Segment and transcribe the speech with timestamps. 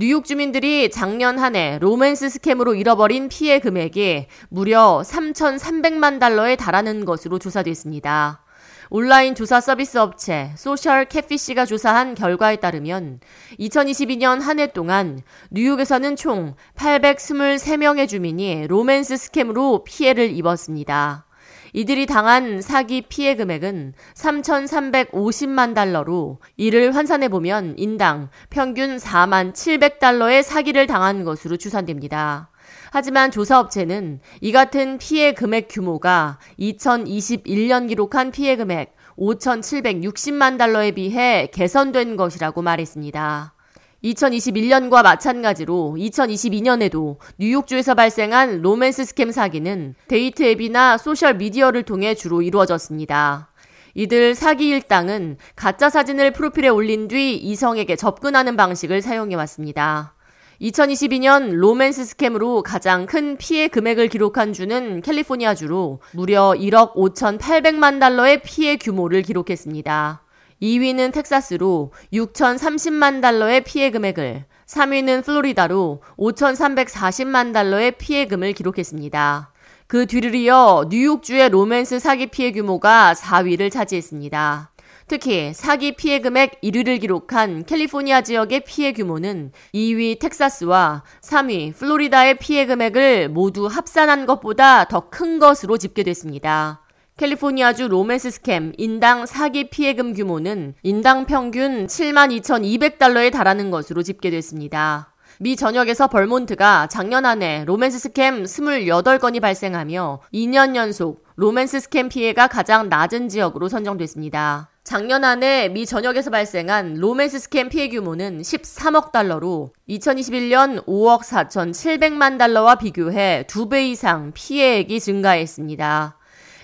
[0.00, 7.40] 뉴욕 주민들이 작년 한 해 로맨스 스캠으로 잃어버린 피해 금액이 무려 3,300만 달러에 달하는 것으로
[7.40, 8.44] 조사됐습니다.
[8.90, 13.18] 온라인 조사 서비스 업체 소셜 캣피시가 조사한 결과에 따르면
[13.58, 21.27] 2022년 한 해 동안 뉴욕에서는 총 823명의 주민이 로맨스 스캠으로 피해를 입었습니다.
[21.72, 30.86] 이들이 당한 사기 피해 금액은 3,350만 달러로 이를 환산해 보면 인당 평균 4만 700달러의 사기를
[30.86, 32.50] 당한 것으로 추산됩니다.
[32.90, 42.16] 하지만 조사업체는 이 같은 피해 금액 규모가 2021년 기록한 피해 금액 5,760만 달러에 비해 개선된
[42.16, 43.57] 것이라고 말했습니다.
[44.04, 53.48] 2021년과 마찬가지로 2022년에도 뉴욕주에서 발생한 로맨스 스캠 사기는 데이트 앱이나 소셜 미디어를 통해 주로 이루어졌습니다.
[53.94, 60.14] 이들 사기 일당은 가짜 사진을 프로필에 올린 뒤 이성에게 접근하는 방식을 사용해 왔습니다.
[60.60, 68.76] 2022년 로맨스 스캠으로 가장 큰 피해 금액을 기록한 주는 캘리포니아주로 무려 1억 5,800만 달러의 피해
[68.76, 70.22] 규모를 기록했습니다.
[70.62, 79.52] 2위는 텍사스로 6,030만 달러의 피해 금액을, 3위는 플로리다로 5,340만 달러의 피해금을 기록했습니다.
[79.86, 84.72] 그 뒤를 이어 뉴욕주의 로맨스 사기 피해 규모가 4위를 차지했습니다.
[85.06, 92.66] 특히 사기 피해 금액 1위를 기록한 캘리포니아 지역의 피해 규모는 2위 텍사스와 3위 플로리다의 피해
[92.66, 96.82] 금액을 모두 합산한 것보다 더 큰 것으로 집계됐습니다.
[97.18, 105.12] 캘리포니아주 로맨스 스캠 인당 사기 피해금 규모는 인당 평균 72,200달러에 달하는 것으로 집계됐습니다.
[105.40, 112.46] 미 전역에서 버몬트가 작년 한 해 로맨스 스캠 28건이 발생하며 2년 연속 로맨스 스캠 피해가
[112.46, 114.70] 가장 낮은 지역으로 선정됐습니다.
[114.84, 122.38] 작년 한 해 미 전역에서 발생한 로맨스 스캠 피해 규모는 13억 달러로 2021년 5억 4,700만
[122.38, 126.17] 달러와 비교해 2배 이상 피해액이 증가했습니다.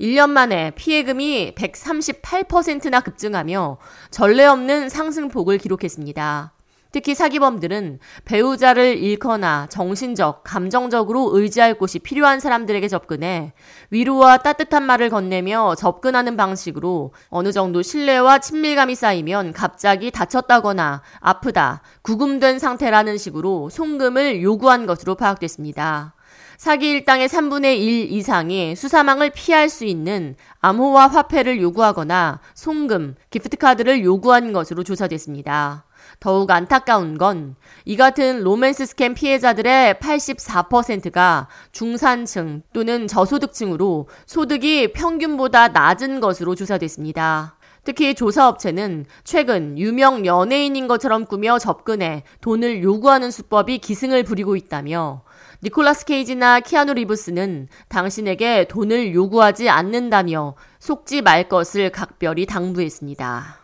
[0.00, 3.78] 1년 만에 피해금이 138%나 급증하며
[4.10, 6.52] 전례 없는 상승폭을 기록했습니다.
[6.90, 13.52] 특히 사기범들은 배우자를 잃거나 정신적, 감정적으로 의지할 곳이 필요한 사람들에게 접근해
[13.90, 22.58] 위로와 따뜻한 말을 건네며 접근하는 방식으로 어느 정도 신뢰와 친밀감이 쌓이면 갑자기 다쳤다거나 아프다, 구금된
[22.58, 26.14] 상태라는 식으로 송금을 요구한 것으로 파악됐습니다.
[26.58, 34.52] 사기 일당의 3분의 1 이상이 수사망을 피할 수 있는 암호화 화폐를 요구하거나 송금, 기프트카드를 요구한
[34.52, 35.84] 것으로 조사됐습니다.
[36.18, 37.54] 더욱 안타까운 건
[37.84, 47.56] 이 같은 로맨스 스캠 피해자들의 84%가 중산층 또는 저소득층으로 소득이 평균보다 낮은 것으로 조사됐습니다.
[47.84, 55.22] 특히 조사업체는 최근 유명 연예인인 것처럼 꾸며 접근해 돈을 요구하는 수법이 기승을 부리고 있다며
[55.62, 63.58] 니콜라스 케이지나 키아누 리브스는 당신에게 돈을 요구하지 않는다며 속지 말 것을 각별히 당부했습니다.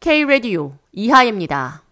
[0.00, 1.84] K-Radio 이하입니다.